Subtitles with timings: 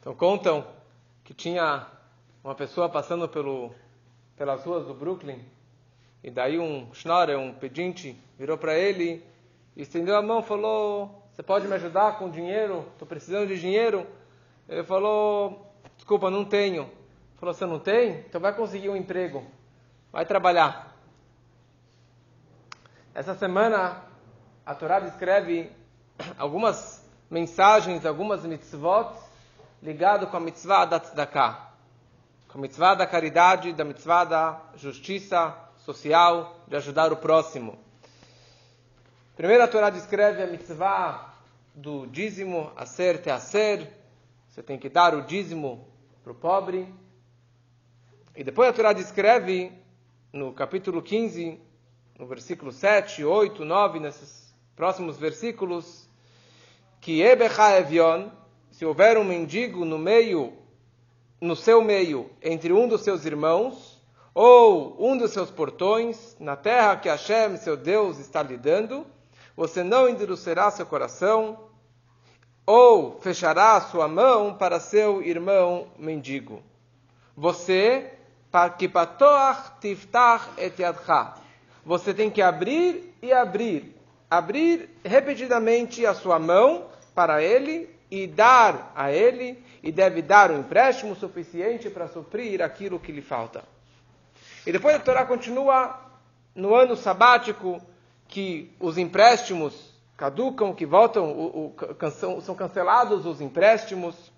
[0.00, 0.66] Então contam
[1.24, 1.86] que tinha
[2.42, 3.72] uma pessoa passando pelo,
[4.36, 5.44] pelas ruas do Brooklyn
[6.22, 9.24] e daí um schnorrer, um pedinte, virou para ele
[9.82, 12.84] estendeu a mão falou: Você pode me ajudar com dinheiro?
[12.92, 14.06] Estou precisando de dinheiro.
[14.68, 16.82] Ele falou: Desculpa, não tenho.
[16.82, 18.20] Ele falou: Você não tem?
[18.20, 19.44] Então vai conseguir um emprego.
[20.12, 20.96] Vai trabalhar.
[23.14, 24.02] Essa semana
[24.66, 25.70] a Torá descreve
[26.36, 29.12] algumas mensagens, algumas mitzvot
[29.82, 31.72] ligado com a mitzvah da tzedakah,
[32.48, 37.78] com a mitzvah da caridade, da mitzvah da justiça social, de ajudar o próximo.
[39.36, 41.34] Primeiro a Torá descreve a mitzvah
[41.74, 43.88] do dízimo, a ser te a ser,
[44.48, 45.86] você tem que dar o dízimo
[46.24, 46.92] para o pobre.
[48.34, 49.72] E depois a Torá descreve
[50.32, 51.60] no capítulo 15,
[52.18, 56.08] no versículo 7, 8, 9, nesses próximos versículos,
[57.00, 58.28] que Ebecha Evion,
[58.78, 60.52] se houver um mendigo no meio,
[61.40, 64.00] no seu meio, entre um dos seus irmãos,
[64.32, 69.04] ou um dos seus portões, na terra que Hashem, seu Deus, está lhe dando,
[69.56, 71.58] você não endurecerá seu coração,
[72.64, 76.62] ou fechará a sua mão para seu irmão mendigo.
[77.36, 78.12] Você.
[81.84, 83.96] Você tem que abrir e abrir,
[84.30, 90.60] abrir repetidamente a sua mão para ele e dar a ele, e deve dar um
[90.60, 93.62] empréstimo suficiente para suprir aquilo que lhe falta.
[94.66, 95.98] E depois a Torá continua
[96.54, 97.80] no ano sabático
[98.26, 104.32] que os empréstimos caducam, que voltam, o, o, são cancelados os empréstimos.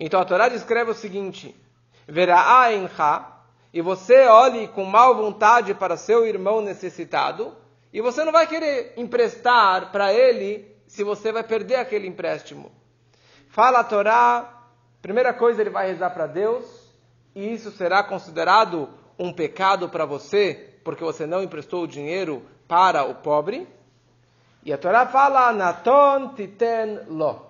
[0.00, 1.54] Então a Torá descreve o seguinte:
[2.08, 3.26] Verá encha,
[3.72, 7.54] e você olhe com mal vontade para seu irmão necessitado,
[7.92, 12.70] e você não vai querer emprestar para ele se você vai perder aquele empréstimo.
[13.48, 14.68] Fala a Torá,
[15.00, 16.66] primeira coisa ele vai rezar para Deus,
[17.34, 23.04] e isso será considerado um pecado para você, porque você não emprestou o dinheiro para
[23.04, 23.66] o pobre.
[24.66, 27.46] E a Torá fala, Naton titen lo.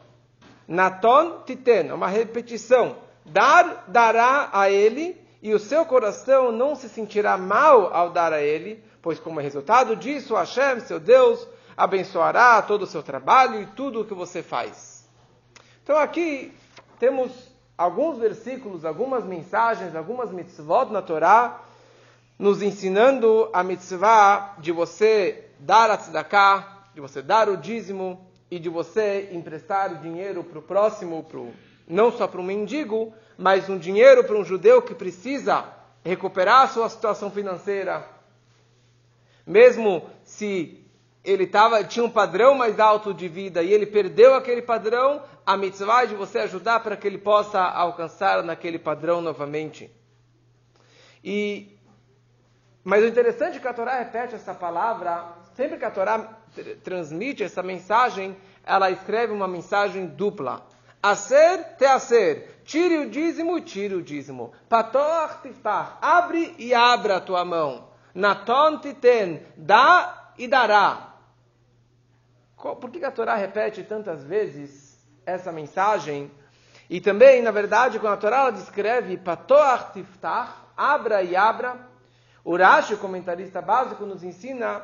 [0.68, 2.96] Naton titen, é uma repetição.
[3.24, 8.40] Dar, dará a ele, e o seu coração não se sentirá mal ao dar a
[8.40, 11.44] ele, pois como resultado disso, Hashem, seu Deus,
[11.82, 15.04] abençoará todo o seu trabalho e tudo o que você faz.
[15.82, 16.52] Então aqui
[17.00, 17.32] temos
[17.76, 21.60] alguns versículos, algumas mensagens, algumas mitzvot na Torá,
[22.38, 28.60] nos ensinando a mitzvah de você dar a tzedakah, de você dar o dízimo e
[28.60, 31.52] de você emprestar o dinheiro para o próximo, pro,
[31.88, 35.64] não só para um mendigo, mas um dinheiro para um judeu que precisa
[36.04, 38.06] recuperar a sua situação financeira.
[39.44, 40.81] Mesmo se
[41.24, 45.56] ele tava, tinha um padrão mais alto de vida e ele perdeu aquele padrão, a
[45.56, 49.90] mitzvah de você ajudar para que ele possa alcançar naquele padrão novamente.
[51.22, 51.78] E,
[52.82, 55.24] mas o interessante é que a Torá repete essa palavra,
[55.54, 56.38] sempre que a Torá
[56.82, 60.66] transmite essa mensagem, ela escreve uma mensagem dupla.
[61.00, 62.62] A ser, te a ser.
[62.64, 64.52] Tire o dízimo, tire o dízimo.
[64.68, 65.98] Pator tiftach.
[66.00, 67.88] Abre e abra a tua mão.
[68.14, 69.44] Naton titen.
[69.56, 71.11] Dá e dará.
[72.62, 74.96] Por que a Torá repete tantas vezes
[75.26, 76.30] essa mensagem?
[76.88, 81.76] E também, na verdade, quando a Torá descreve Patoach Tiftach, abra e abra,
[82.44, 84.82] o Rashi, o comentarista básico, nos ensina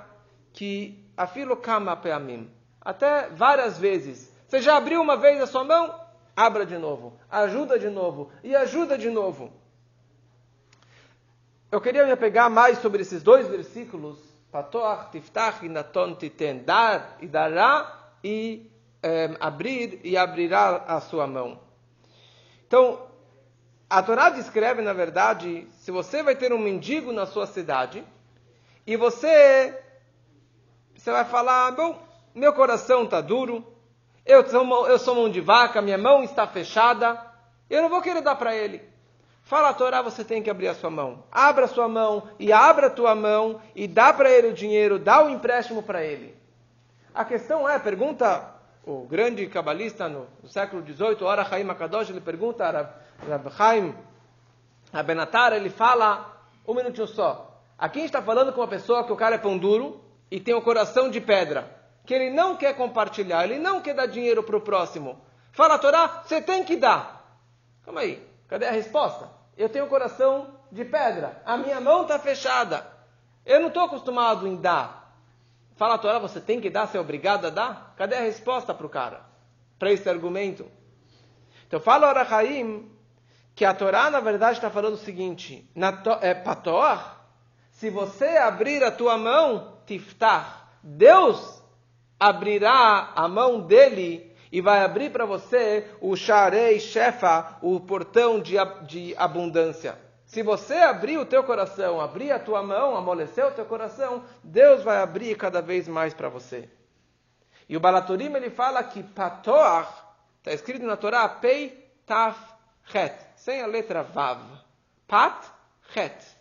[0.53, 4.33] que afilo kama peamim, até várias vezes.
[4.49, 5.95] Você já abriu uma vez a sua mão?
[6.35, 9.53] Abra de novo, ajuda de novo e ajuda de novo.
[11.71, 16.65] Eu queria me apegar mais sobre esses dois versículos Patoach tiftach naton titen.
[16.65, 18.71] Dar e dará e
[19.41, 21.61] abrir e abrirá a sua mão.
[22.67, 23.07] Então,
[23.89, 28.05] a Torá descreve, na verdade, se você vai ter um mendigo na sua cidade
[28.87, 29.83] e você,
[30.95, 31.99] você vai falar, bom,
[32.35, 33.67] meu coração está duro,
[34.27, 37.19] eu sou, eu sou mão de vaca, minha mão está fechada,
[37.71, 38.87] eu não vou querer dar para ele.
[39.49, 41.25] Fala a Torá, você tem que abrir a sua mão.
[41.33, 44.99] Abra a sua mão e abra a tua mão e dá para ele o dinheiro,
[44.99, 46.37] dá o empréstimo para ele.
[47.15, 48.47] A questão é, pergunta
[48.85, 52.71] o grande cabalista no, no século XVIII, Ora Chaim Akadosh, ele pergunta a
[53.27, 53.95] Rab Chaim
[54.93, 57.59] Abenatar, ele fala, um minutinho só.
[57.79, 59.99] Aqui a gente está falando com uma pessoa que o cara é pão duro
[60.31, 61.75] e tem o um coração de pedra,
[62.05, 65.19] que ele não quer compartilhar, ele não quer dar dinheiro para o próximo.
[65.53, 67.41] Fala a Torá, você tem que dar.
[67.83, 69.38] Calma aí, cadê a resposta?
[69.59, 72.87] Eu tenho coração de pedra, a minha mão está fechada.
[73.45, 75.17] Eu não estou acostumado em dar.
[75.75, 77.95] Fala a Torá, você tem que dar, você é obrigado a dar?
[77.97, 79.23] Cadê a resposta para o cara?
[79.79, 80.67] Para esse argumento?
[81.67, 82.91] Então fala o Arahaim
[83.55, 87.17] que a Torá, na verdade, está falando o seguinte, na to, é, Pator,
[87.73, 91.61] se você abrir a tua mão, tiftar, Deus
[92.21, 98.57] abrirá a mão dele e vai abrir para você o Sharei Shefa, o portão de,
[98.87, 99.99] de abundância.
[100.25, 104.83] Se você abrir o teu coração, abrir a tua mão, amolecer o teu coração, Deus
[104.83, 106.69] vai abrir cada vez mais para você.
[107.69, 109.93] E o Balaturim ele fala que Patoach,
[110.39, 112.39] está escrito na Torá, Pei Taf
[112.93, 114.41] Het sem a letra Vav.
[115.07, 115.51] Pat,
[115.95, 116.37] Het.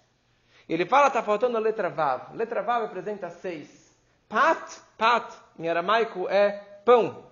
[0.67, 2.33] Ele fala, está faltando a letra Vav.
[2.33, 3.95] Letra Vav representa seis.
[4.27, 6.51] Pat, Pat, em aramaico é
[6.83, 7.26] pão.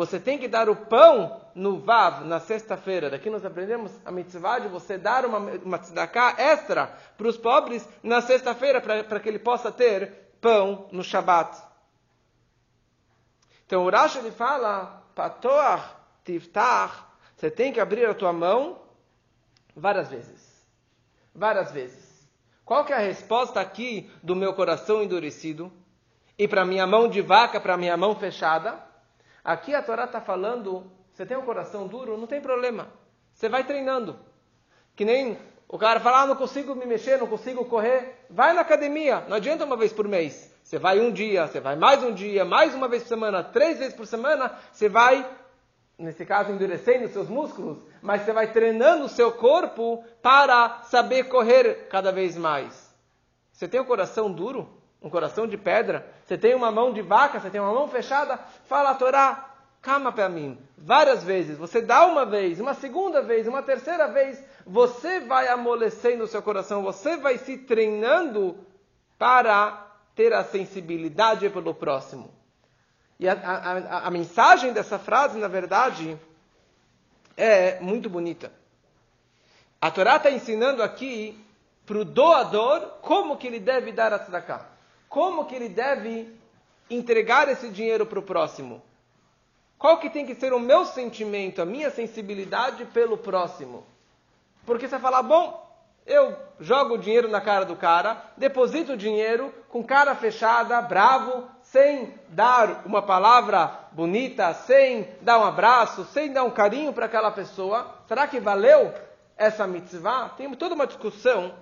[0.00, 3.10] Você tem que dar o pão no Vav, na sexta-feira.
[3.10, 6.86] Daqui nós aprendemos a mitzvah de você dar uma, uma tzedakah extra
[7.18, 11.54] para os pobres na sexta-feira, para que ele possa ter pão no Shabat.
[13.66, 15.94] Então o Rashi ele fala, Patoach,
[16.24, 17.04] Tiftach,
[17.36, 18.80] você tem que abrir a tua mão
[19.76, 20.66] Várias vezes.
[21.34, 22.26] Várias vezes.
[22.64, 25.70] Qual que é a resposta aqui do meu coração endurecido?
[26.38, 28.88] E para minha mão de vaca, para minha mão fechada?
[29.44, 32.88] Aqui a Torá está falando, você tem um coração duro, não tem problema.
[33.32, 34.18] Você vai treinando.
[34.94, 35.38] Que nem
[35.68, 38.26] o cara fala, ah, não consigo me mexer, não consigo correr.
[38.28, 40.54] Vai na academia, não adianta uma vez por mês.
[40.62, 43.78] Você vai um dia, você vai mais um dia, mais uma vez por semana, três
[43.78, 45.28] vezes por semana, você vai
[46.00, 51.88] nesse caso endurecendo seus músculos, mas você vai treinando o seu corpo para saber correr
[51.90, 52.90] cada vez mais.
[53.52, 54.68] Você tem um coração duro,
[55.02, 58.38] um coração de pedra, você tem uma mão de vaca, você tem uma mão fechada,
[58.68, 59.50] fala a Torá,
[59.82, 64.40] calma para mim, várias vezes, você dá uma vez, uma segunda vez, uma terceira vez,
[64.64, 68.56] você vai amolecendo o seu coração, você vai se treinando
[69.18, 72.30] para ter a sensibilidade pelo próximo.
[73.18, 76.16] E a, a, a mensagem dessa frase, na verdade,
[77.36, 78.52] é muito bonita.
[79.80, 81.44] A Torá está ensinando aqui
[81.84, 84.78] para o doador como que ele deve dar a tzedakah.
[85.10, 86.32] Como que ele deve
[86.88, 88.80] entregar esse dinheiro para o próximo.
[89.76, 93.84] Qual que tem que ser o meu sentimento, a minha sensibilidade pelo próximo.
[94.64, 95.68] Porque você fala, bom,
[96.06, 101.44] eu jogo o dinheiro na cara do cara, deposito o dinheiro com cara fechada, bravo,
[101.62, 107.32] sem dar uma palavra bonita, sem dar um abraço, sem dar um carinho para aquela
[107.32, 108.94] pessoa, será que valeu
[109.36, 110.28] essa mitzvah?
[110.36, 111.52] Tem toda uma discussão.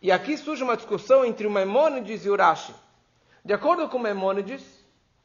[0.00, 2.74] E aqui surge uma discussão entre o Maimonides e o Urashi.
[3.44, 4.62] De acordo com o Maimonides,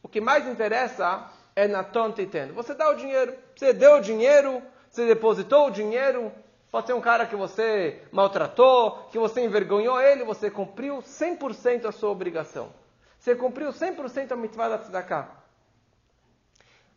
[0.01, 2.53] o que mais interessa é na tonta e tendo.
[2.53, 6.31] Você dá o dinheiro, você deu o dinheiro, você depositou o dinheiro,
[6.71, 11.91] pode ser um cara que você maltratou, que você envergonhou ele, você cumpriu 100% a
[11.91, 12.71] sua obrigação.
[13.19, 15.29] Você cumpriu 100% a mitzvah da tzedakah.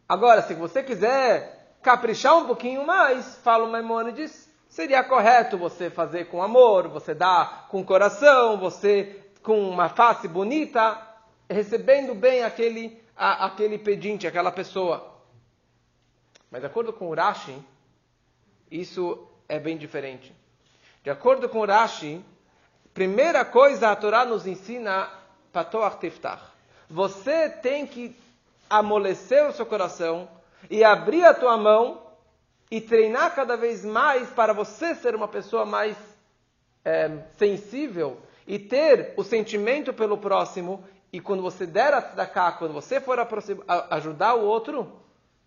[0.08, 4.45] Agora, se você quiser caprichar um pouquinho mais, fala o Maimonides,
[4.76, 11.00] seria correto você fazer com amor, você dar com coração, você com uma face bonita,
[11.48, 15.14] recebendo bem aquele, a, aquele pedinte, aquela pessoa.
[16.50, 17.58] Mas de acordo com o Rashi,
[18.70, 20.30] isso é bem diferente.
[21.02, 22.22] De acordo com o Rashi,
[22.92, 25.08] primeira coisa a Torá nos ensina
[25.54, 26.42] Patoach Tiftach.
[26.90, 28.14] Você tem que
[28.68, 30.28] amolecer o seu coração
[30.68, 32.05] e abrir a tua mão
[32.70, 35.96] e treinar cada vez mais para você ser uma pessoa mais
[36.84, 40.84] é, sensível e ter o sentimento pelo próximo.
[41.12, 43.18] E quando você der a tzedakah, quando você for
[43.90, 44.92] ajudar o outro,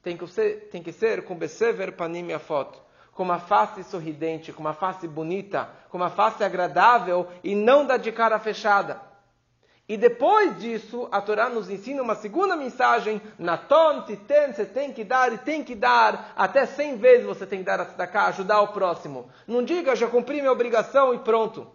[0.01, 2.89] tem que ser, tem que ser com Besever Panim a foto
[3.19, 7.97] com uma face sorridente, com uma face bonita, com uma face agradável e não da
[7.97, 9.08] de cara fechada.
[9.89, 15.03] E depois disso, a Torá nos ensina uma segunda mensagem, Naton, Titen, você tem que
[15.03, 18.61] dar e tem que dar, até 100 vezes você tem que dar a tzedakah, ajudar
[18.61, 19.31] o próximo.
[19.47, 21.65] Não diga, já cumpri minha obrigação e pronto.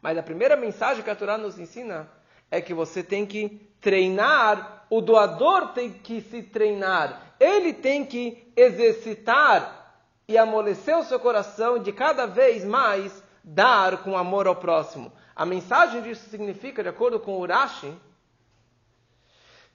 [0.00, 2.08] Mas a primeira mensagem que a Torá nos ensina
[2.50, 8.50] é que você tem que treinar, o doador tem que se treinar, ele tem que
[8.56, 15.12] exercitar e amolecer o seu coração de cada vez mais dar com amor ao próximo.
[15.36, 17.96] A mensagem disso significa, de acordo com o Urashi,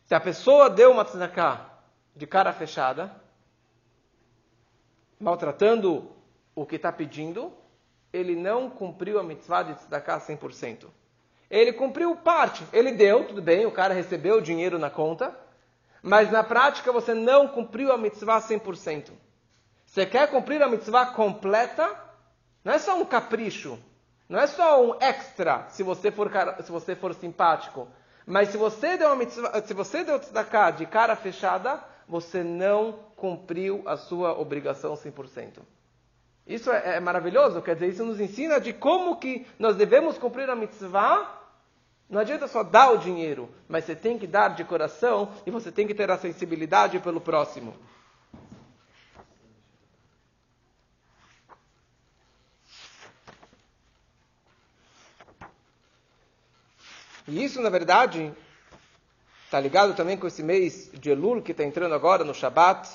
[0.05, 1.69] se a pessoa deu uma tzedakah
[2.15, 3.13] de cara fechada,
[5.19, 6.09] maltratando
[6.55, 7.53] o que está pedindo,
[8.11, 10.87] ele não cumpriu a mitzvah de tzedakah 100%.
[11.49, 15.37] Ele cumpriu parte, ele deu, tudo bem, o cara recebeu o dinheiro na conta,
[16.01, 19.11] mas na prática você não cumpriu a mitzvah 100%.
[19.85, 21.99] Você quer cumprir a mitzvah completa?
[22.63, 23.79] Não é só um capricho,
[24.29, 26.31] não é só um extra se você for,
[26.63, 27.87] se você for simpático.
[28.27, 32.99] Mas se você deu uma mitzvah, se você deu tzedakah de cara fechada, você não
[33.15, 35.61] cumpriu a sua obrigação 100%.
[36.45, 40.47] Isso é, é maravilhoso, quer dizer, isso nos ensina de como que nós devemos cumprir
[40.47, 41.37] a mitzvah.
[42.07, 45.71] Não adianta só dar o dinheiro, mas você tem que dar de coração e você
[45.71, 47.73] tem que ter a sensibilidade pelo próximo.
[57.29, 58.33] E isso, na verdade,
[59.45, 62.89] está ligado também com esse mês de Elul que está entrando agora no Shabat,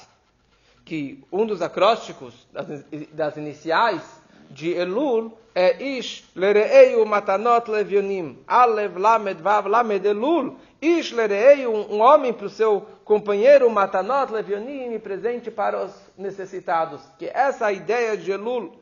[0.85, 4.03] que um dos acrósticos das, das iniciais
[4.51, 8.37] de Elul é Ish lereu matanot levionim.
[8.47, 10.57] Alev lamed vav lamed Elul.
[10.83, 17.01] Ish lereu, um homem para o seu companheiro matanot levionim, presente para os necessitados.
[17.19, 18.73] Que essa é a ideia de Elul.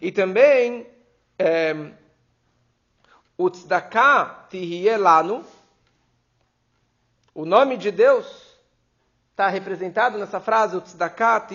[0.00, 0.86] E também
[1.36, 1.74] é,
[3.40, 4.48] o tzedakah
[4.98, 5.42] lanu,
[7.34, 8.26] o nome de Deus
[9.30, 11.46] está representado nessa frase, o tzedakah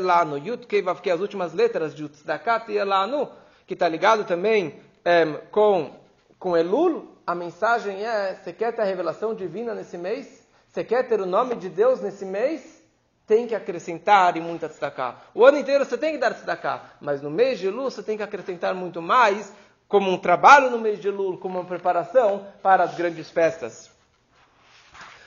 [0.00, 3.28] lanu, yud kevav, que é as últimas letras de tzedakah lanu,
[3.66, 5.90] que está ligado também é, com,
[6.38, 10.48] com Elul, a mensagem é, você quer ter a revelação divina nesse mês?
[10.68, 12.82] Você quer ter o nome de Deus nesse mês?
[13.26, 15.16] Tem que acrescentar e muita tzedakah.
[15.34, 18.16] O ano inteiro você tem que dar tzedakah, mas no mês de Elul você tem
[18.16, 19.52] que acrescentar muito mais,
[19.88, 23.90] como um trabalho no mês de Lul, como uma preparação para as grandes festas.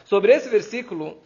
[0.05, 1.17] Sobre esse versículo,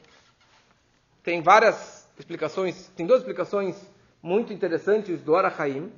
[1.23, 3.75] tem várias explicações, tem duas explicações
[4.21, 5.91] muito interessantes do Arahaim.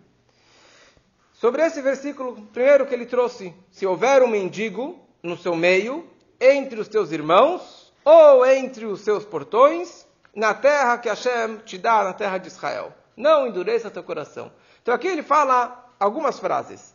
[1.33, 6.79] Sobre esse versículo, primeiro que ele trouxe, se houver um mendigo no seu meio, entre
[6.79, 12.13] os teus irmãos, ou entre os seus portões, na terra que Hashem te dá, na
[12.13, 12.93] terra de Israel.
[13.17, 14.51] Não endureça teu coração.
[14.81, 16.94] Então aqui ele fala algumas frases.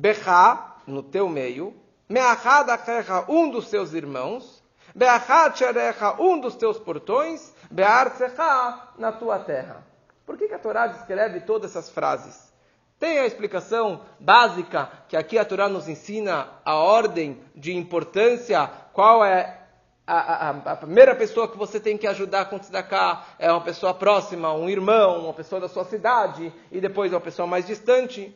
[0.00, 1.74] Bechá, no teu meio,
[2.08, 4.64] Meachad Achecha, um dos seus irmãos,
[4.94, 9.84] Beachad Sherecha, um dos teus portões, Beartzecha, na tua terra.
[10.24, 12.50] Por que, que a Torá descreve todas essas frases?
[12.98, 19.22] Tem a explicação básica que aqui a Torá nos ensina a ordem de importância, qual
[19.22, 19.60] é
[20.06, 23.92] a, a, a, primeira pessoa que você tem que ajudar com tzedakah é uma pessoa
[23.92, 28.34] próxima, um irmão, uma pessoa da sua cidade, e depois uma pessoa mais distante.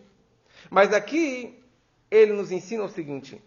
[0.70, 1.62] Mas aqui
[2.10, 3.42] ele nos ensina o seguinte: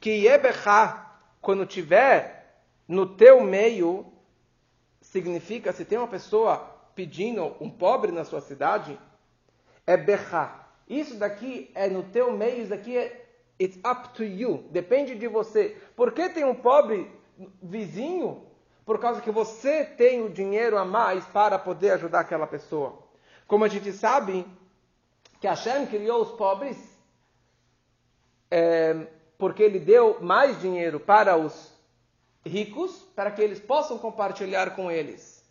[0.00, 4.12] que Yebechá, quando tiver no teu meio,
[5.00, 6.58] significa se tem uma pessoa
[6.94, 8.98] pedindo um pobre na sua cidade,
[9.86, 10.68] é Bechá.
[10.88, 13.22] Isso daqui é no teu meio, isso daqui é
[13.60, 14.64] It's up to you.
[14.70, 15.76] Depende de você.
[15.94, 17.08] Por que tem um pobre
[17.62, 18.44] vizinho?
[18.84, 22.98] Por causa que você tem o dinheiro a mais para poder ajudar aquela pessoa.
[23.46, 24.44] Como a gente sabe,
[25.42, 26.78] que Hashem criou os pobres
[28.48, 31.72] é, porque ele deu mais dinheiro para os
[32.46, 35.44] ricos, para que eles possam compartilhar com eles.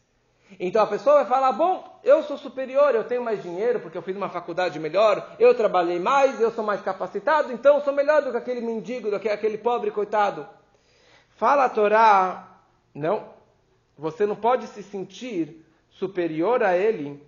[0.58, 4.02] Então a pessoa vai falar: bom, eu sou superior, eu tenho mais dinheiro porque eu
[4.02, 8.22] fiz uma faculdade melhor, eu trabalhei mais, eu sou mais capacitado, então eu sou melhor
[8.22, 10.48] do que aquele mendigo, do que aquele pobre coitado.
[11.32, 12.62] Fala a Torá:
[12.96, 13.28] não,
[13.98, 17.22] você não pode se sentir superior a ele,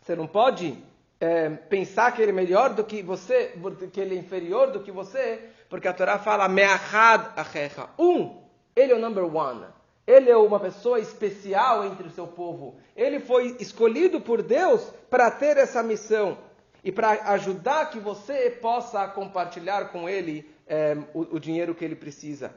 [0.00, 0.89] você não pode
[1.20, 3.52] é, pensar que ele é melhor do que você,
[3.92, 7.88] que ele é inferior do que você, porque a Torá fala me'achad achecha.
[7.98, 8.42] Um,
[8.74, 9.66] ele é o number one.
[10.06, 12.76] Ele é uma pessoa especial entre o seu povo.
[12.96, 16.38] Ele foi escolhido por Deus para ter essa missão
[16.82, 21.94] e para ajudar que você possa compartilhar com ele é, o, o dinheiro que ele
[21.94, 22.52] precisa.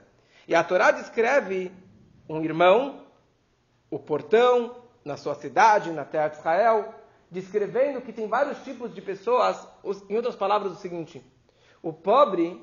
[0.48, 1.72] E a Torá descreve
[2.28, 3.06] um irmão,
[3.92, 6.96] o portão, na sua cidade, na terra de Israel,
[7.34, 9.68] descrevendo que tem vários tipos de pessoas,
[10.08, 11.22] em outras palavras, o seguinte:
[11.82, 12.62] o pobre,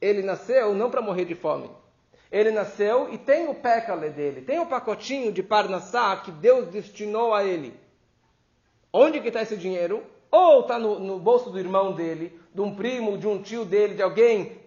[0.00, 1.68] ele nasceu não para morrer de fome.
[2.30, 7.34] Ele nasceu e tem o pécale dele, tem o pacotinho de parnassá que Deus destinou
[7.34, 7.78] a ele.
[8.90, 10.02] Onde que está esse dinheiro?
[10.30, 13.94] Ou está no, no, bolso do irmão dele, de um primo, de um tio dele,
[13.94, 14.58] de alguém,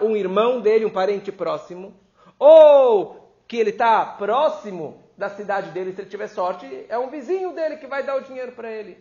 [0.00, 1.94] um irmão dele, um parente próximo.
[2.38, 7.52] Ou que ele está próximo da cidade dele, se ele tiver sorte, é um vizinho
[7.52, 8.96] dele que vai dar o dinheiro para ele.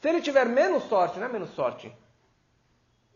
[0.00, 1.92] Se ele tiver menos sorte, não é menos sorte.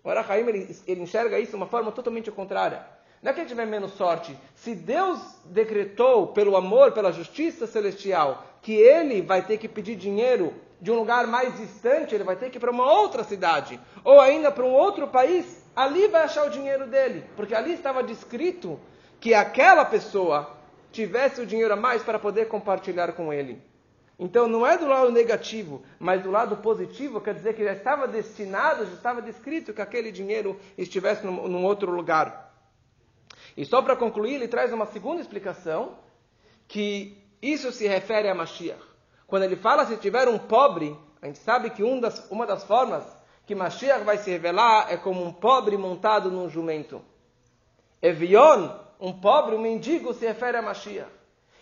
[0.02, 2.84] O Arahaim, ele, ele enxerga isso de uma forma totalmente contrária.
[3.22, 4.36] Não é que ele tiver menos sorte.
[4.56, 10.52] Se Deus decretou, pelo amor, pela justiça celestial, que ele vai ter que pedir dinheiro
[10.80, 14.20] de um lugar mais distante, ele vai ter que ir para uma outra cidade, ou
[14.20, 17.24] ainda para um outro país, ali vai achar o dinheiro dele.
[17.36, 18.80] Porque ali estava descrito
[19.20, 20.55] que aquela pessoa
[20.96, 23.62] tivesse o dinheiro a mais para poder compartilhar com ele.
[24.18, 28.08] Então não é do lado negativo, mas do lado positivo, quer dizer que já estava
[28.08, 32.54] destinado, já estava descrito que aquele dinheiro estivesse num, num outro lugar.
[33.54, 35.98] E só para concluir, ele traz uma segunda explicação,
[36.66, 38.82] que isso se refere a Mashiach.
[39.26, 42.64] Quando ele fala se tiver um pobre, a gente sabe que um das, uma das
[42.64, 43.04] formas
[43.44, 47.02] que Mashiach vai se revelar é como um pobre montado num jumento.
[48.00, 51.10] Evion, um pobre, um mendigo, se refere a Mashiach.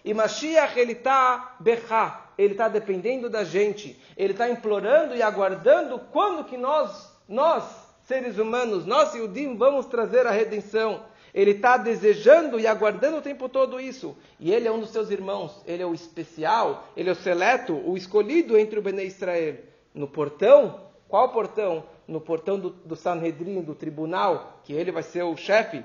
[0.04, 3.98] E Mashiach, ele está berrá, ele está dependendo da gente.
[4.16, 7.64] Ele está implorando e aguardando quando que nós, nós,
[8.02, 11.02] seres humanos, nós, Yudim, vamos trazer a redenção.
[11.32, 14.16] Ele está desejando e aguardando o tempo todo isso.
[14.38, 15.62] E ele é um dos seus irmãos.
[15.66, 19.56] Ele é o especial, ele é o seleto, o escolhido entre o Bnei Israel.
[19.92, 21.84] No portão, qual portão?
[22.06, 25.82] No portão do, do Sanhedrin, do tribunal, que ele vai ser o chefe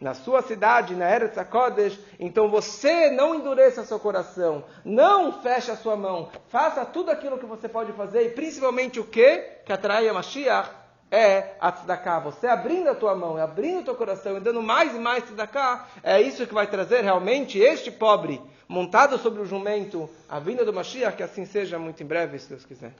[0.00, 5.76] na sua cidade, na Eretz HaKodesh, então você não endureça seu coração, não feche a
[5.76, 9.38] sua mão, faça tudo aquilo que você pode fazer, e principalmente o que?
[9.64, 10.70] Que atrai a Mashiach
[11.10, 12.20] é a tzedakah.
[12.20, 15.88] Você abrindo a tua mão, abrindo o teu coração e dando mais e mais tzedakah,
[16.02, 20.72] é isso que vai trazer realmente este pobre, montado sobre o jumento, a vinda do
[20.72, 22.92] Mashiach, que assim seja muito em breve, se Deus quiser.